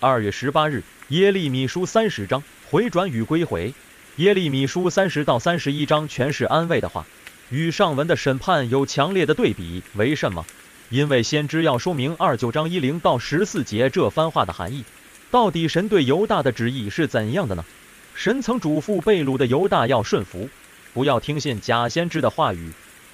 [0.00, 2.40] 二月十八日，耶利米书三十章
[2.70, 3.74] 回转与归回。
[4.16, 7.04] 耶利米书三十到三十一章全是安慰的话，
[7.50, 9.82] 与上文的审判有强烈的对比。
[9.94, 10.46] 为什么？
[10.90, 14.84] 因为先知要说明二九章一零到十四节这番话的含义。
[15.32, 17.64] 到底神对犹大的旨意是怎样的呢？
[18.14, 20.48] 神曾嘱咐被掳的犹大要顺服，
[20.94, 22.70] 不要听信假先知的话语。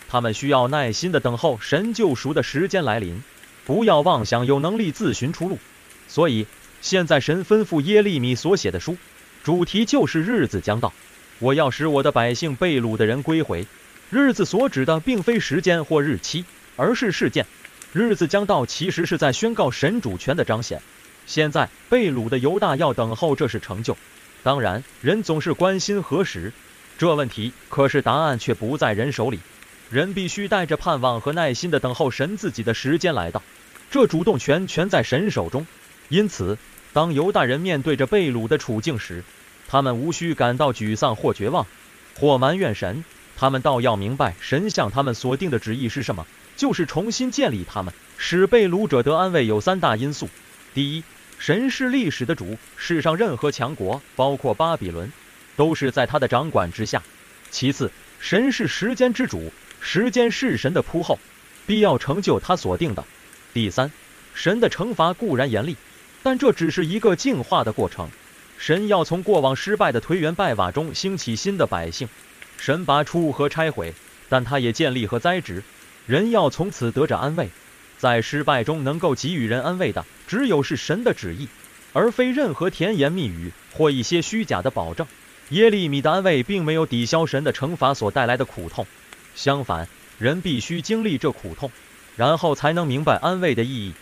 [0.06, 3.22] 他们需要耐心地等候神救赎的时间来临，
[3.64, 5.58] 不要妄想有能力自寻出路。
[6.06, 6.46] 所以，
[6.84, 8.98] 现在神吩咐耶利米所写的书，
[9.42, 10.92] 主题就是日子将到，
[11.38, 13.66] 我要使我的百姓被掳的人归回。
[14.10, 16.44] 日子所指的并非时间或日期，
[16.76, 17.46] 而是事件。
[17.94, 20.82] 日子将到，其实是在宣告神主权的彰显。
[21.24, 23.96] 现在被掳的犹大要等候这是成就。
[24.42, 26.52] 当然，人总是关心何时
[26.98, 29.40] 这问题，可是答案却不在人手里。
[29.88, 33.42] 人必须带着盼望和耐心的等候神自己的时间来到，
[33.90, 35.66] 这主动权全在神手中。
[36.10, 36.58] 因此，
[36.94, 39.24] 当犹大人面对着被掳的处境时，
[39.66, 41.66] 他们无需感到沮丧或绝望，
[42.16, 43.04] 或埋怨神。
[43.36, 46.24] 他们倒要明白，神向他们所定的旨意是什么，
[46.56, 49.44] 就是重新建立他们，使被掳者得安慰。
[49.44, 50.28] 有三大因素：
[50.72, 51.02] 第一，
[51.36, 55.12] 神是历史的主，世上任何强国，包括巴比伦，
[55.56, 57.00] 都是在他的掌管之下；
[57.50, 61.18] 其次，神是时间之主，时间是神的铺后，
[61.66, 63.02] 必要成就他所定的；
[63.52, 63.90] 第三，
[64.32, 65.76] 神的惩罚固然严厉。
[66.24, 68.08] 但这只是一个净化的过程，
[68.56, 72.08] 神要从过往失败的颓垣败瓦中兴起新的百姓，
[72.56, 73.92] 神拔出和拆毁，
[74.30, 75.62] 但他也建立和栽植，
[76.06, 77.50] 人要从此得着安慰。
[77.98, 81.46] 在失败中能够给予人安慰的，只有是神的旨意，
[81.92, 85.06] 而非任何甜言蜜语或一些虚假的保证。
[85.50, 88.86] 耶利米的安慰并没有抵消神的惩罚所带来的苦痛，
[89.34, 89.86] 相反，
[90.18, 91.70] 人必须经历这苦痛，
[92.16, 93.92] 然后才能明白安慰的意义。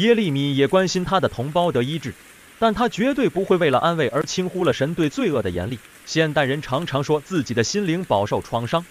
[0.00, 2.14] 耶利米也关心他的同胞得医治，
[2.58, 5.78] 但他绝对不会为了安慰而轻忽了神对罪恶的严厉。
[6.06, 8.86] 现代人常常说自己的心灵饱受创伤，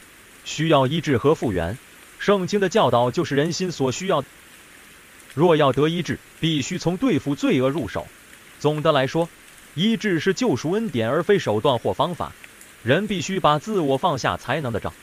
[0.46, 1.76] 需要医治和复原。
[2.20, 4.28] 圣经的教导就是人心所需要的。
[5.34, 8.06] 若要得医治，必须从对付罪恶入手。
[8.60, 9.28] 总的来说，
[9.74, 12.32] 医治是救赎恩典，而非手段或方法。
[12.84, 14.94] 人必须把自我放下才能得着。